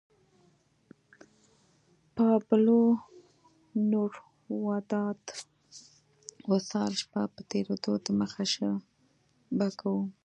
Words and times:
پابلو 2.15 2.81
نوروداد 3.91 5.21
وصال 6.49 6.91
شپه 7.01 7.21
په 7.33 7.41
تېرېدو 7.51 7.93
ده 8.03 8.11
مخه 8.21 8.43
شه 8.53 8.69
به 9.57 9.67
کوو 9.79 10.01